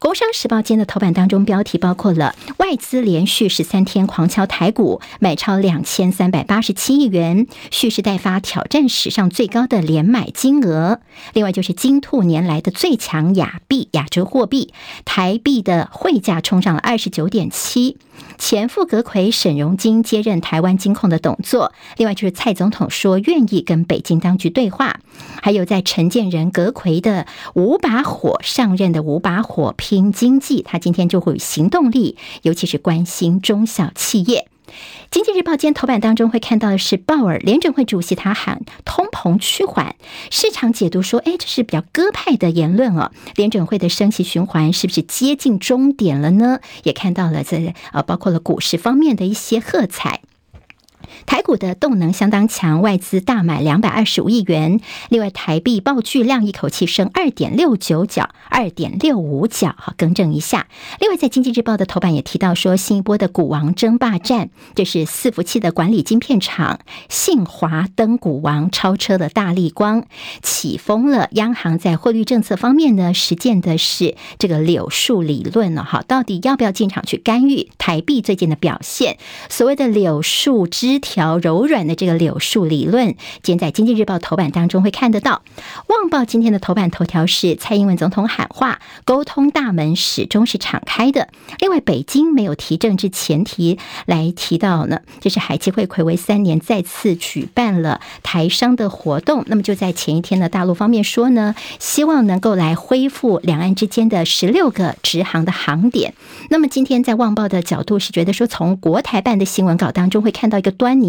[0.00, 8.16] 工商时报间的头版当中标题包括了外资连续十三天狂敲台股，买超两千三百八十七亿元，蓄势待。
[8.16, 11.00] 发挑战史上最高的连买金额，
[11.34, 14.72] 另外就是金兔年来的最强亚币亚洲货币，
[15.04, 17.98] 台币的汇价冲上了二十九点七。
[18.38, 25.00] 前副阁魁沈荣金接任台湾金控的董座，另外就是蔡总统说愿意跟北京当局对话，
[25.42, 34.48] 还有在陈建仁阁揆的五把火上任的五把火拼经济，他今天就会有行动力，尤其是关心中小企业。
[35.10, 39.96] 经济日报今天头版当中会看到的是鲍尔联准会主席他喊通膨趋缓，
[40.30, 43.10] 市场解读说，哎，这是比较鸽派的言论哦。
[43.34, 46.60] 联准会的升息循环是不是接近终点了呢？
[46.82, 50.20] 也看到了在呃，包括了股市方面的一些喝彩。
[51.26, 54.80] 台股的动能相当强，外资大买两百二十五亿元。
[55.08, 59.74] 另外，台币爆巨量，一口气升二点六九角，二点六五角。
[59.76, 60.68] 好，更正一下。
[61.00, 70.06] 另外，在经济日报的头版也提到说，新一波的股王争霸战，这是伺服器的管理晶片厂信华登股王，超车了大力光，
[70.42, 71.28] 起风了。
[71.32, 75.82] 央行在汇率政策方面呢，实践的是这个柳树理论了。
[75.82, 79.18] 好，到底要不要进场去干预台币最近的表现？
[79.48, 85.40] 所谓的柳树枝条条柔软的这个柳树理论，今天在经济日报头版当中会看得到。
[85.86, 91.28] 旺报今天的头版头条是蔡英文总统喊话，沟通大门始终是敞开的。
[91.58, 99.42] 另外，北京没有提政治前提来提到呢，就是海基会睽违三年再次举办了台商的活动。
[99.46, 106.12] 那么就在前一天呢，大陆方面说呢，希望能够来恢复两岸之间的十六个直航的航点。
[106.50, 111.05] 那么今天在旺报的角度是觉得说，从国台办的新闻稿当中会看到一个端倪，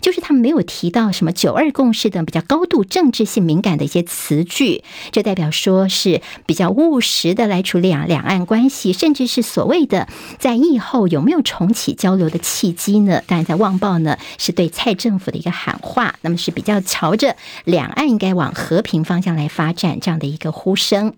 [0.00, 13.22] 就是他们没有提到什么九二共识等比较高度政治性敏感的一些词句，这代表说是比较务实的来处理两两岸关系，甚至是所谓的在疫后有没有重启交流的契机呢？
[13.26, 21.14] 当然，在旺报呢是对蔡政府的一个喊话，那么是比较朝着两岸应该往和平方向来发展这样的一个呼声。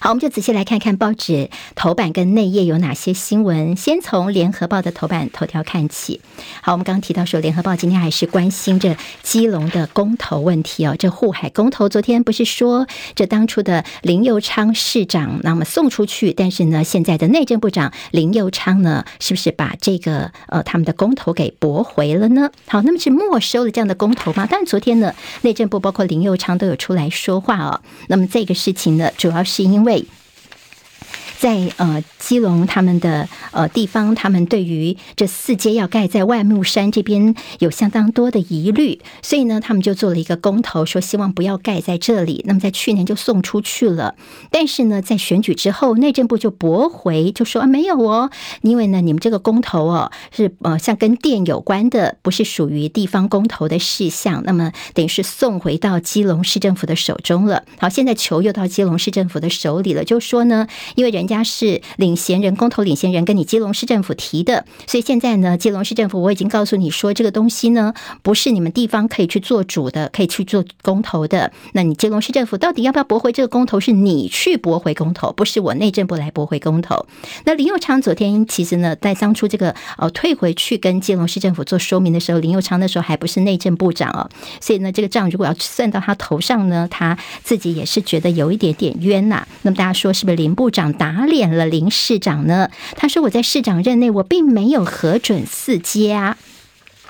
[0.00, 3.74] 好，我们就仔细来看看报纸头版跟内页有哪些新闻。
[3.74, 6.20] 先从联合报的头版头条看起。
[6.62, 10.94] 好，我们刚刚提到说，联合报今天还是关心着基隆的公投问题哦。
[10.96, 22.52] 这沪海公投，昨天不是说这当初的林佑昌市长那么送出去，但是呢，现在的内政部长林佑昌呢，是不是把这个呃他们的公投给驳回了呢？
[22.68, 24.46] 好，那么是没收了这样的公投吗？
[24.48, 27.80] 但昨天呢，内政部包括林佑昌都有出来说话哦。
[28.06, 29.87] 那么这个事情呢，主要是因为。
[29.88, 30.06] 对，
[31.38, 32.02] 在呃。
[32.18, 42.44] 基隆他们的呃地方，他们对于这四街要盖在外木山这边有相当多的疑虑，所以呢，他们就做了一个公投，说希望不要盖在这里。
[42.46, 44.14] 那么在去年就送出去了，
[44.50, 57.62] 但是呢，在选举之后，内政部就驳回，就说啊没有哦，因为呢，你们这个公投哦是呃像跟电有关的，不是属于地方公投的事项，那么等于是送回到基隆市政府的手中了。
[57.78, 71.52] 好，现在球又到基隆市政府的手里了，就说呢，因为人家是领衔人公投领衔人跟你基隆市政府提的，所以现在呢，基隆市政府我已经告诉你说，这个东西呢不是你们地方可以去做主的，可以去做公投的。
[71.74, 73.78] 那你基隆市政府到底要不要驳回这个公投？
[73.78, 77.06] 是你去驳回公投，不是我内政部来驳回公投。
[77.44, 84.28] 那林佑昌昨天其实呢，在当初这个呃退回去跟基隆市政府做说明的时候，林佑昌那时候还不是内政部长哦，
[84.60, 89.46] 所以呢，这个账如果要算到他头上呢，他自己也是觉得有一点点冤呐。
[89.62, 92.46] 那么大家说是不是林部长打打脸了林市长？
[92.46, 92.70] 呢？
[92.94, 96.36] 他说我在市长任内，我并没有核准四家。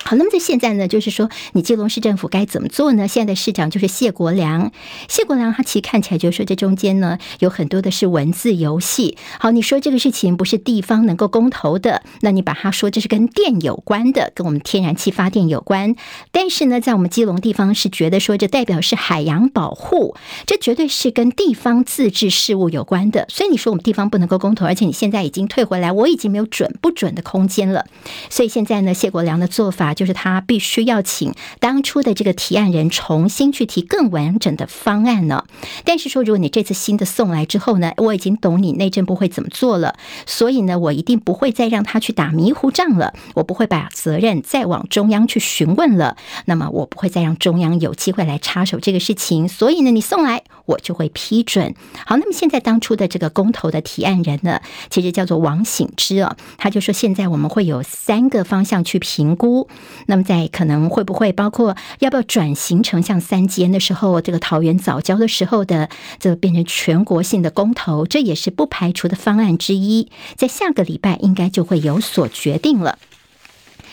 [0.01, 3.07] 好，那么在现在呢，就是说，你基隆市政府该怎么做呢？
[3.07, 4.71] 现在的市长就是谢国梁，
[5.07, 9.17] 谢国梁他其实看起来就是说，这中间呢有很多的是文字游戏。
[9.39, 15.95] 好，你说这个事情不是地方能够公投的，那你把它说这是跟电有关的，跟我们天然气发电有关。
[16.31, 20.15] 但是呢，在我们基隆地方是觉得说，这代表是海洋保护，
[20.47, 23.25] 这绝对是跟地方自治事务有关的。
[23.29, 27.85] 所以你说我们地方不能够公投，而且你现在已经退回来，我已经没有准不准的空间了。
[28.29, 29.88] 所以现在呢，谢国梁的做法。
[29.93, 35.45] 就是他必须要请当初的这个提案人重新去提更完整的方案呢。
[35.83, 43.13] 但是说，如果你这次新的送来之后呢，我已经懂你内政部会怎么做了，所以呢，我一定不会再让他去打迷糊仗了。
[43.35, 46.17] 我不会把责任再往中央去询问了。
[46.45, 49.47] 那么，我不会再让中央有机会来插手这个事情。
[49.47, 51.73] 所以呢，你送来我就会批准。
[52.05, 59.67] 好，那么现在当初的这个公投的提案人呢，其实叫做王醒之哦，他就说现在我们会有三个方向去评估。
[60.05, 70.09] 那么，在可能会不会包括要不要转型成像三接的时候，这个桃园早教的时候的，这变成全国性的公投，这也是不排除的方案之一。
[70.35, 72.99] 在下个礼拜应该就会有所决定了。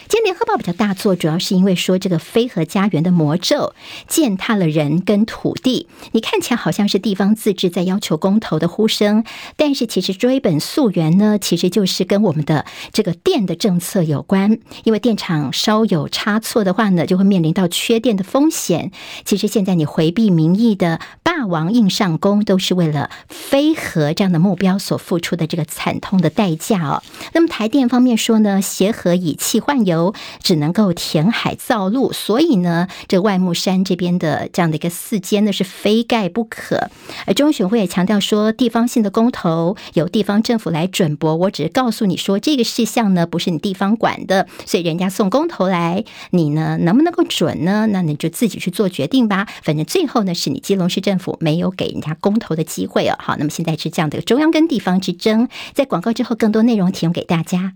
[0.09, 3.75] 今天联合报比较大做，主要是因为说这个飞核家园的魔咒
[4.07, 5.89] 践踏了人跟土地。
[6.13, 9.25] 你看起来好像是地方自治在要求公投的呼声，
[9.57, 14.61] 但是其实追本溯源呢，其实就是跟我们的这个电的政策有关。
[14.85, 18.93] 因为电厂稍有差错的话呢，就会面临到缺电的风险。
[19.25, 27.03] 其实现在你回避民意的霸王硬上弓，都是为了飞核这样的目标所付出的这个惨痛的代价哦。
[27.33, 29.96] 那么台电方面说呢，协和以气换油。
[30.43, 36.91] 只能够填海造陆，所以呢，这外木山这边的这样的一个四间呢是非盖不可。
[37.27, 47.87] 而中选会也强调说，地方性的公投由地方政府来准驳，我只是告诉你说这个事项呢不是你地方管的，所以人家送公投来，你呢能不能够准呢？
[47.91, 49.47] 那你就自己去做决定吧。
[49.63, 53.17] 反正最后呢是你基隆市政府没有给人家公投的机会哦。
[53.19, 57.75] 好，那么现在是这样的中央跟地方之争，在广告之后更多内容提供给大家。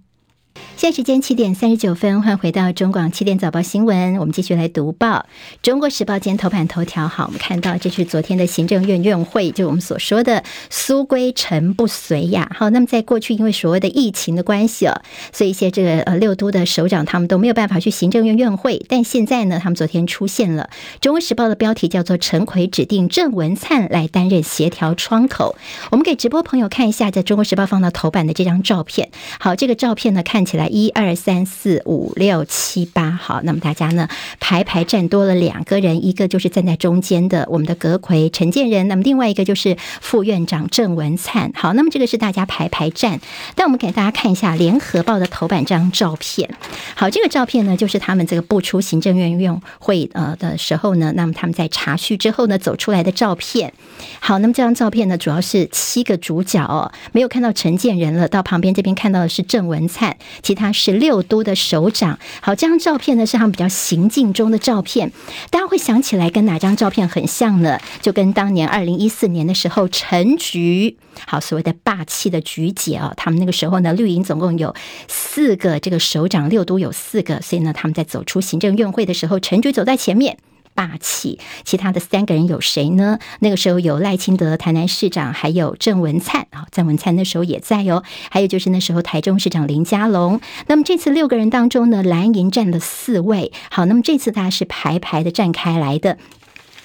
[0.76, 4.16] 现在时间七点三十九分，欢迎回到中广七点早报新闻。
[4.16, 5.26] 我们继续来读报。
[5.62, 12.50] 中国时报今天头版头条，好，我们看到这是昨天的行政院院会，就我们所说的苏归尘不随呀。
[12.54, 18.82] 好，那么在过去因为所谓的疫情的关系哦，所以一些这个呃六都的首长他们都没有办法去行政院院会。
[18.88, 20.70] 但现在呢，他们昨天出现了。
[21.00, 25.56] 中国时报的标题叫做“陈奎指定郑文灿来担任协调窗口”。
[25.92, 29.10] 我们给直播朋友看一下，在中国时报放到头版的这张照片。
[29.38, 30.68] 好，这个照片呢看看起来。
[30.68, 43.20] 一二三四五六七八，好，那么大家呢排排站多了两个人，一个就是站在中间的我们的阁揆陈建仁，那么另外一个就是副院长郑文灿，好，那么这个是大家排排站。
[43.54, 46.48] 但我们给大家看一下联合报的头版这张照片，
[46.94, 53.74] 好，这个照片呢就是他们这个不出行政院院会呃的时候呢，那么他们在查叙之后呢走出来的照片。
[54.20, 60.70] 好，那么这张照片呢主要是七个主角哦，没有看到陈建仁了，到旁边这边看到的是郑文灿，其他。
[60.72, 65.12] 是六都的首长，好，这张照片呢是他们比较行进中的照片，
[65.50, 67.78] 大家会想起来跟哪张照片很像呢？
[68.00, 74.74] 就跟当年二零一四年的时候，陈菊，好，所谓的霸气的菊姐啊，他们那个时候呢，绿营总共有
[75.08, 80.38] 四个这个首长，六都有四个，所以呢，他们在走出行政院会的时候，陈菊走在前面。
[80.80, 83.18] 霸气，其他的三个人有谁呢？
[83.40, 88.02] 那个时候有赖清德台南市长，还有郑文灿啊，郑文灿那时候也在哦。
[88.30, 90.40] 还有就是那时候台中市长林佳龙。
[90.68, 93.52] 那么这次六个人当中呢，蓝营占了四位。
[93.70, 96.16] 好，那么这次大家是排排的站开来的。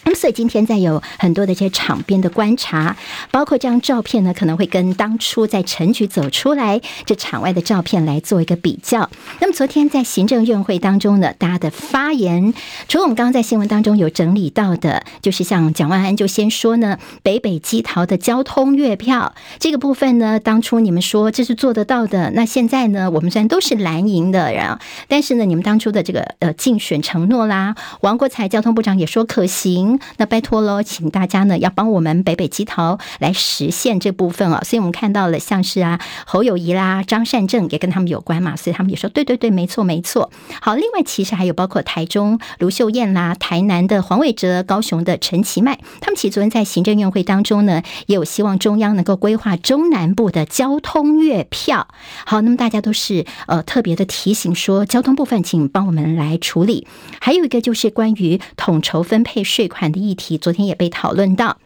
[0.06, 2.95] 那么，所以今天在有很多的一些场边的观察，
[3.32, 9.10] 包括这张照片呢，可能会跟当初在陈局走出来这场外的照片来做一个比较。
[9.41, 12.53] 那么昨天在行政院会当中呢，大家的发言，
[12.88, 24.78] 除了我们刚刚在新闻当中有整理到的，就是像蒋万安就先说呢，北北基桃的交通月票这个部分呢，当初你们说这是做得到的，那现在呢，我们虽然都是蓝营的人，
[25.08, 29.95] 但是呢，你们当初的这个呃竞选承诺啦，王国材交通部长也说可行。
[30.18, 34.60] 那拜托喽，请大家呢要帮我们北北基桃来实现这部分哦。
[34.64, 40.32] 所以我们看到了像是啊侯友谊啦、张善政也跟他们有关嘛，所以他们也说对对对，没错没错。
[40.62, 51.88] 好，另外其实还有包括台中卢秀燕啦、台南的黄伟哲、高雄的陈其迈，他们其实昨天在行政院会当中呢，也有希望中央能够规划中南部的交通月票。
[52.26, 56.88] 好，那么大家都是呃特别的提醒说，交通部分请帮我们来处理。
[57.20, 59.85] 还有一个就是关于统筹分配税款。
[59.92, 61.58] 的议题，昨天也被讨论到。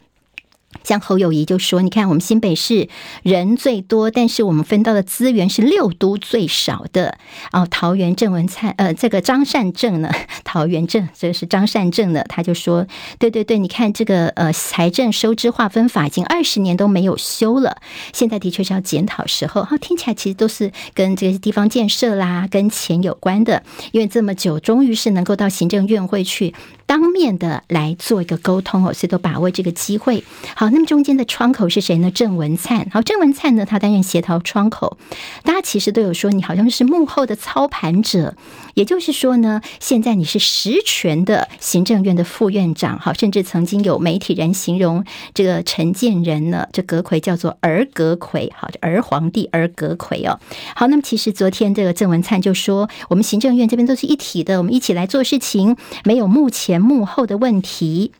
[0.83, 2.89] 像侯友宜就说：“你看，我们新北市
[3.23, 7.17] 人最多，但是我们分到的资源是六都最少的。
[7.51, 10.11] 哦，桃园郑文灿，呃，这个张善政呢，
[10.43, 12.85] 桃园郑，这是张善政呢，他就说：
[13.17, 17.81] 对对对，你看这个呃财政收支划分法已经二十年都没有修了，
[18.13, 19.63] 现在的确是要检讨时候。
[19.63, 23.63] 哈，听起来其实都是跟这个地方建设啦，跟钱有关的。
[23.91, 26.53] 因为这么久，终于是能够到行政院会去
[26.89, 30.23] 当面的来做一个沟通哦，所以都把握这个机会。”
[30.57, 32.09] 好，那么中间的窗口是谁呢？
[32.09, 32.89] 郑文灿。
[32.91, 34.97] 好，郑文灿呢，他担任协调窗口。
[35.43, 38.33] 大家其实都有说，你好像是幕后的操盘者。
[38.79, 42.97] 也就是说呢，现在你是实权的行政院的副院长。
[42.97, 45.03] 好，甚至曾经有媒体人形容
[45.33, 48.49] 这个陈建仁呢，这阁魁叫做儿阁魁。
[48.55, 50.39] 好，儿皇帝儿阁魁哦。
[50.77, 55.75] 好，那么其实昨天这个郑文灿就说，我们行政院这边都是一体的，我们一起来做事情，
[56.05, 58.13] 没有幕前幕后的问题。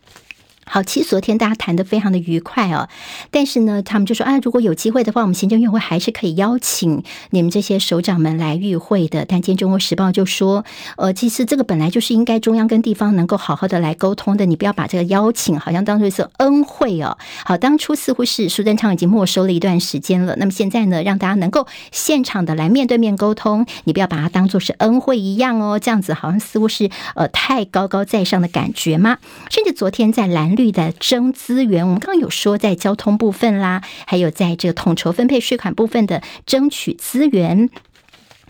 [0.72, 2.88] 好，其实昨天大家谈的非常的愉快哦，
[3.32, 7.01] 但是呢，他们就说啊，如果有机会的话，我们行政院会还是可以邀请
[7.32, 9.26] 你们这些首长们来与会的。
[9.28, 10.63] 但今天《中国时报》就说，
[10.97, 17.17] 呃，其实这个本来就是应该中央跟地方能够好好的来沟通的，你不要把这个邀请好像当作是恩惠哦。
[17.43, 29.17] 好，当初似乎是苏贞昌已经没收了一段时间了，那么现在呢，让大家能够现场的来面对面沟通，你不要把它当作是恩惠一样哦，这样子好像似乎是呃太高高在上的感觉吗？
[29.49, 30.59] 甚至昨天在蓝。
[30.60, 37.70] 率的争资源，我们刚刚有说在交通部分啦，还有在这个统筹分配税款部分的争取资源。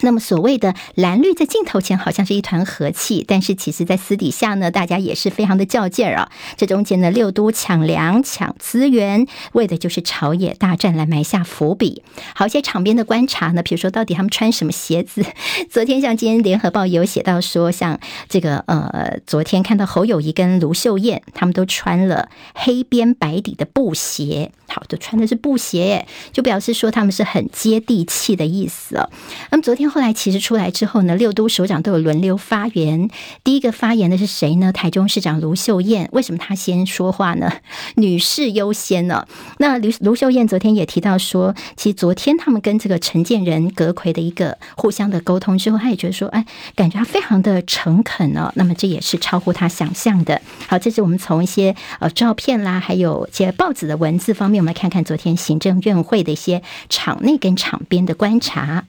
[0.01, 6.31] 那么所谓的蓝绿在镜头前好像是一团和气，但是其实在私底下呢，大家也是非常的较劲儿啊。
[6.57, 12.03] 这中间呢六都抢粮、抢资源，为的就是朝野大战来埋下伏笔。
[12.33, 15.23] 好，一些场边的观察呢，比如说到底他们穿什么鞋子？
[15.69, 24.51] 昨天像今天联合报也有写到说，像这个呃，昨天看到侯友谊跟卢秀燕，他们都穿了黑边白底的布鞋。
[24.67, 29.09] 好，都穿的是布鞋，就表示说他们是很接地气的意思哦。
[29.49, 33.09] 那么昨天后来其实出来之后呢，六都首长都有轮流发言。
[33.43, 34.71] 第一个发言的是谁呢？
[34.71, 36.09] 台中市长卢秀燕。
[36.11, 37.51] 为什么她先说话呢？
[37.95, 39.27] 女士优先呢？
[39.57, 48.51] 那卢卢秀燕昨天也提到说，其实昨天他们跟这个陈建仁、葛奎的一个互相的沟通之后，她也觉得说，哎，感觉她非常的诚恳哦。
[48.55, 50.41] 那么这也是超乎她想象的。
[50.67, 54.61] 好，这是我们从一些呃照片啦，还有一些报纸的文字方面。
[54.61, 58.85] 我们来看看昨天行政院会的一些场内跟场边的观察。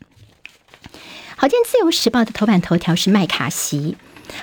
[1.41, 3.97] 好，今天《自由时报》的头版头条是麦卡锡。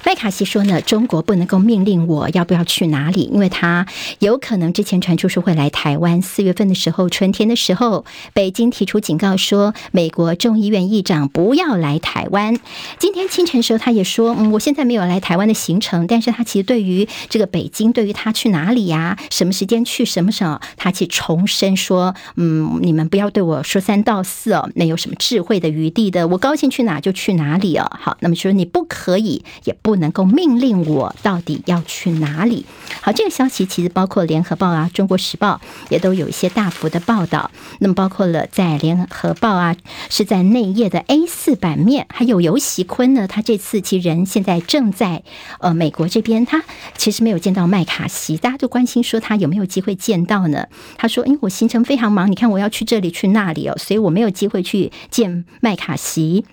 [0.04, 3.86] 麦卡锡说呢，中国不能够命令我要不要去哪里，因为他
[4.20, 6.22] 有可能之前传出说会来台湾。
[6.22, 12.60] 四月份的时候，春天的时候，北京提出警告说，美国众议院议长不要来台湾。
[13.00, 27.90] 今天清晨时候，他也说，嗯，我现在没有来台湾的行程，但是他其实对于这个北京，对于他去哪里呀，什么时间去，什么时候，他去重申说，嗯，你们不要对我说三道四哦，没有什么智慧的余地的，我高兴去哪就去哪里哦。
[28.00, 29.77] 好，那么说你不可以也。
[29.82, 32.66] 不能够命令我到底要去哪里。
[33.02, 37.52] 好，这个消息其实包括联合报啊、中国时报也都有一些大幅的报道。
[37.80, 39.76] 那么包括了在联合报啊，
[40.10, 45.24] 是在内页的 A 四版面，还有游锡堃呢，他这次其实人现在正在
[45.60, 46.64] 呃美国这边，他
[46.98, 50.68] 其实没有见到麦卡锡，大家都关心说他有没有机会见到呢？
[50.98, 56.46] 他说：“因为我行程非常忙，你看我要去这里去那里哦，所以我没有机会去见麦卡锡。”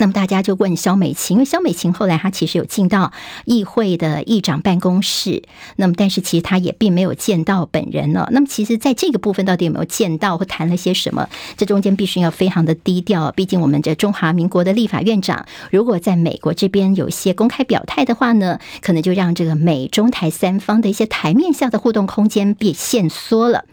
[0.00, 3.12] 那么大家就问萧美琴，因为萧美琴后来她其实有进到
[3.44, 5.42] 议会的议长办公室，
[5.76, 8.26] 那么但是其实她也并没有见到本人呢。
[8.32, 11.28] 那么其实在这个部分到底有没有见到或谈了些什么？
[11.58, 23.66] 这中间必须要非常的低调，毕竟我们这中华民国的立法院长如果在美国这边有一些公开表态的话呢，可能就让这个美中台三方的一些台面下的互动空间变限缩了。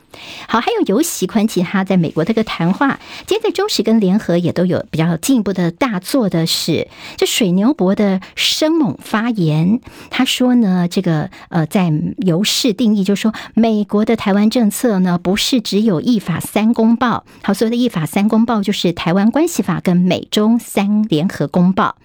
[0.47, 6.87] 好，还有游锡堃，其他在美国这个谈话，今天在中时跟联合也都有比较进一步的大作的是，
[7.17, 9.79] 这水牛伯的生猛发言。
[10.09, 17.25] 他说呢，这个呃，在游氏定义，就是说美国的台湾政策呢，不是只有一法三公报。
[17.41, 21.95] 好，所谓的一法三公报，就是台湾关系法跟美中三联合公报。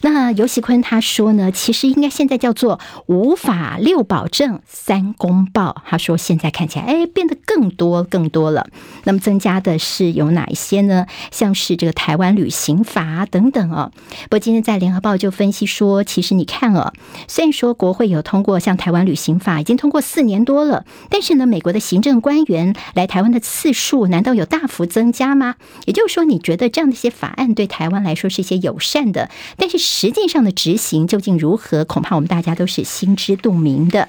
[0.00, 5.82] 那游锡堃他说呢，其实应该现在叫做五法六保证三公报。
[5.86, 8.66] 他说现在看起来，哎，变得更多更多了。
[9.04, 11.06] 那么增加的是有哪一些呢？
[11.30, 13.92] 像是这个台湾旅行法等等哦。
[14.24, 16.92] 不过今天在联合报就分析说，其实你看哦，
[17.28, 25.54] 虽然说国会有通过像台湾旅行法已经通过四年多了，但是呢，美国的行政官员来台湾的次数难道有大幅增加吗？
[25.86, 29.30] 也就是说，你觉得这样的一些法案对台湾来说是一些友善的？
[29.56, 31.84] 但是实际上的执行究竟如何？
[31.84, 34.08] 恐怕我们大家都是心知肚明的。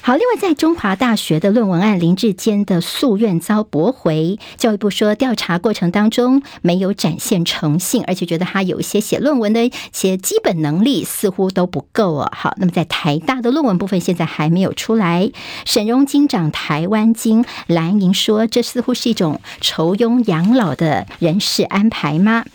[0.00, 12.32] 好，另外在中华大学的论文案林志坚的诉愿遭驳回，教育部说调查过程当中没有展现诚信，而且觉得他有一些写论文的一些基本能力似乎都不够哦。
[12.34, 15.30] 好，那么在台大的论文部分现在还没有出来。
[15.66, 22.46] 沈荣金掌台湾金蓝营说，这似乎是一种酬庸养老的人事安排吗？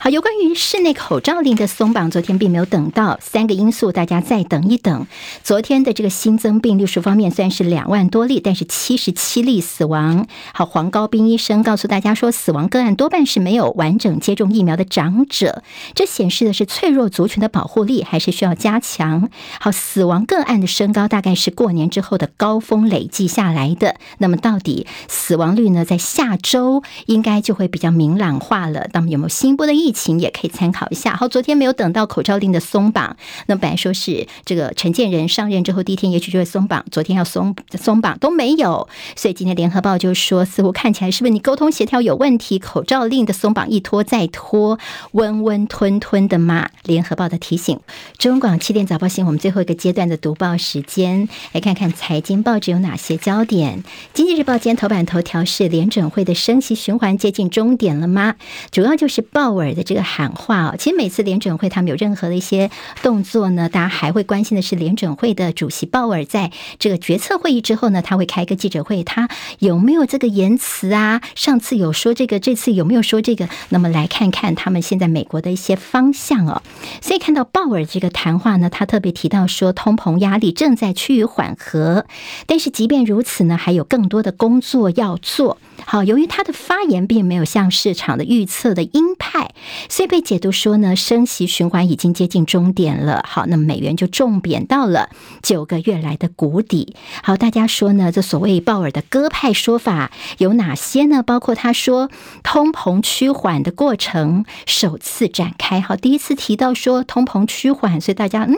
[0.00, 5.08] 好，有关于室内口罩令的松绑，昨天并没有等到三个因素，大家再等一等。
[5.42, 10.28] 昨天的这个新增病例数方面，虽然是两万多例，但是七十七例死亡。
[10.54, 15.64] 好，黄高斌医生告诉大家说，死亡个案多半是没有完整接种疫苗的长者，
[15.96, 19.28] 这显示的是脆弱族群的保护力还是需要加强。
[19.58, 23.96] 好，死亡个案的升高大概是过年之后的高峰累计下来的。
[24.18, 25.84] 那么，到底死亡率呢？
[25.84, 28.86] 在下周应该就会比较明朗化了。
[28.92, 29.87] 那么，有没有新一波的疫？
[29.88, 31.16] 疫情也可以参考一下。
[31.16, 33.16] 好，昨天没有等到口罩令的松绑，
[33.46, 38.86] 那本来说是这个陈建仁上任之后第一天也许就会松绑，昨天要松松绑都没有，
[39.16, 42.58] 所以今天联合报就说，似乎看起来是不是你沟通协调有问题？
[42.58, 44.78] 口罩令的松绑一拖再拖，
[45.12, 46.68] 温温吞吞的嘛。
[46.84, 47.80] 联合报的提醒，
[48.18, 53.82] 中广七点早报新闻，我们最后一个阶段的读报时间，来看看财经报纸有哪些焦点。
[54.12, 58.34] 经济日报今天头版头条是联准会的升息循环接近终点了吗？
[58.70, 59.77] 主要就是鲍尔。
[59.78, 60.74] 的这个喊话哦。
[60.78, 62.70] 其实每次联准会他们有任何的一些
[63.02, 69.28] 动作呢，大家还会关心的是联准会的主席鲍尔在这个决策会议之后呢，他会开一个记者会，他
[69.60, 71.22] 有没有这个言辞啊？
[71.34, 73.48] 上次有说这个，这次有没有说这个？
[73.70, 76.62] 那么来看看他们现在美国的一些方向哦。
[77.00, 82.04] 所以看到鲍尔这个谈话呢，他特别提到说，通膨压力正在趋于缓和，
[82.46, 85.58] 但是即便如此呢，还有更多的工作要做。
[85.86, 89.52] 好，由于他的发言并没有像市场的预测的鹰派，
[89.88, 93.24] 所以被解读说呢，升息循环已经接近终点了。
[93.26, 95.08] 好，那么美元就重贬到了
[95.42, 96.94] 九个月来的谷底。
[97.22, 101.22] 好，大家说呢，这所谓鲍尔的鸽派说法有哪些呢？
[101.22, 102.10] 包括他说
[102.42, 105.80] 通膨趋缓的过程首次展开。
[105.80, 108.56] 好，第一次提到说通膨趋缓，所以大家嗯。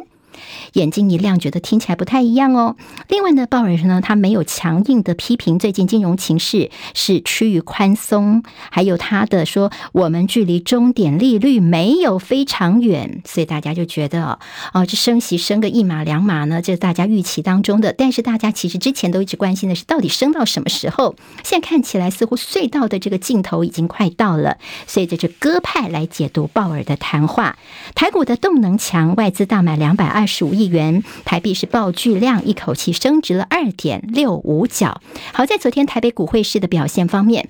[0.74, 2.76] 眼睛一亮，觉得听起来不太一样哦。
[3.08, 14.38] 另外呢，鲍尔呢，他没有强硬的批评最近金融情势是趋于宽松，还有他的说我们距离终点利率没有非常远，所以大家就觉得
[14.72, 17.92] 哦，这升息升个一码两码呢，这是大家预期当中的。
[17.92, 21.16] 但是大家其实之前都一直关心的是，到底升到什么时候？
[21.42, 27.56] 现在看起来似乎隧道的这个尽头已经快到了，所以这是鸽派来解读鲍尔的谈话。
[27.94, 30.59] 台股的动能强，外资大买两百二十五亿。
[30.60, 35.00] 亿元台币是爆巨量，一口气升值了二点六五角。
[35.32, 37.48] 好在昨天台北股汇市的表现方面。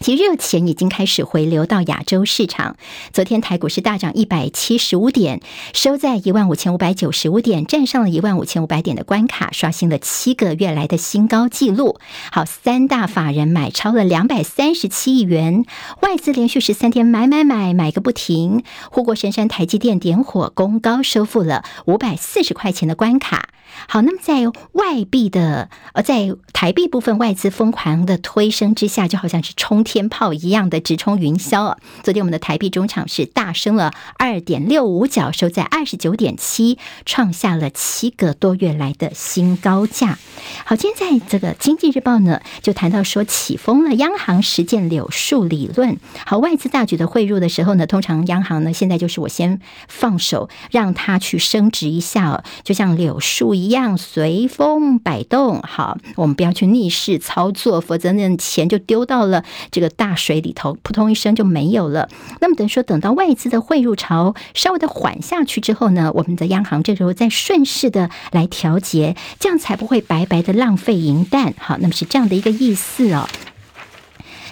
[0.00, 2.76] 其热钱已经开始回流到亚洲市场。
[3.12, 5.40] 昨天台股是大涨一百七十五点，
[5.72, 11.98] 收在一万五千五百九十五点，站上了一万五千五百点的关卡，刷新了七个月来的新高纪录。
[12.30, 15.64] 好，三大法人买超了两百三十七亿元，
[16.02, 18.62] 外资连续十三天买买买买个不停。
[18.90, 23.48] 护国神山台积电点火攻高，收复了五百四十块钱的关卡。
[23.86, 31.74] 好，那么在外币的呃，在台币部分外资疯狂的推升之下，就好像是冲天炮一样的直冲云霄。
[32.02, 36.76] 昨天我们的台币中场是大升了二点六五角，收在二十九点七，
[37.06, 40.18] 创下了七个多月来的新高价。
[40.66, 45.96] 好，今天在这个经济日报呢，就谈到说起风了，央行实践柳树理论。
[46.26, 49.58] 好，外资大举的汇入的时候呢，通常央行呢现在就是我先
[49.88, 55.62] 放手，让它去升值一下，就像柳树一样随风摆动。
[55.62, 59.42] 好，我们不要去逆势操作，否则那钱就丢到了
[59.78, 62.08] 这个大水里头，扑通一声就没有了。
[62.40, 71.54] 那么等于说，等到外资的汇入潮稍微的缓下去之后呢，我们的央行这时候再顺势的来调节，这样才不会白白的浪费银弹。
[71.58, 73.28] 好，那么是这样的一个意思哦。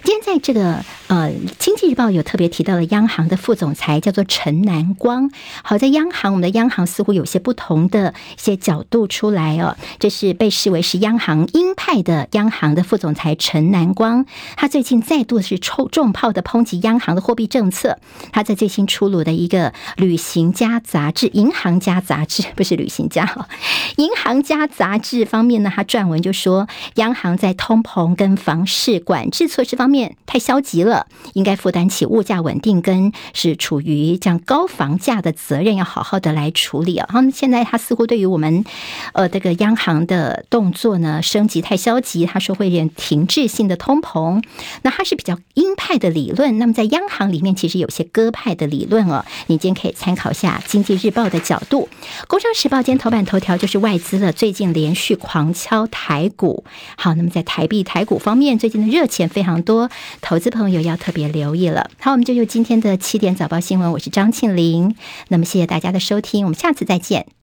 [0.07, 5.33] 今天在这个呃，《经济日报》有特别提到了央行的副总裁叫做陈南光。
[5.65, 9.77] 好在央行，我们的央行似乎有些不同的一些角度出来哦。
[9.99, 14.27] 这是被视为是央行鹰派的央行的副总裁陈南光，
[14.57, 17.99] 他最近再度是抽重炮的抨击央行的货币政策。
[18.31, 23.49] 他在最新出炉的一个《旅行家杂志》《银行家杂志》不是《旅行家》哈，
[23.97, 29.96] 《银行家杂志》方面呢，他撰文就说，央行在通膨跟房市管制措施方面。
[30.27, 37.09] 太消极了，应该负担起物价稳定跟是处于这样高房价的责任，要好好的来处理啊。
[37.13, 38.65] 然后现在他似乎对于我们
[39.13, 44.43] 呃这个央行的动作呢，升级太消极，他说会有停滞性的通膨。
[44.83, 49.25] 那他是比较鹰派的理论，那么在央行里面其实有些鸽派的理论哦。
[49.47, 51.89] 你今天可以参考一下《经济日报》的角度，
[52.27, 56.65] 《工商时报》今天头版头条就是外资的最近连续狂敲台股。
[56.97, 59.91] 好，那么在台币台股方面，最近的热钱非常多多。
[60.23, 61.91] 投资朋友要特别留意了。
[62.01, 64.97] 好，我们就用今天的七点早报新闻，我是张庆林。
[65.29, 67.27] 那么谢谢大家的收听，我们下次再见。